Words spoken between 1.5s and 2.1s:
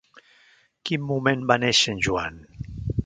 va néixer en